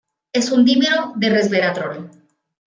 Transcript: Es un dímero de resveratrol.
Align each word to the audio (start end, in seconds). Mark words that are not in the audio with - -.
Es 0.33 0.49
un 0.51 0.65
dímero 0.65 1.13
de 1.15 1.29
resveratrol. 1.29 2.03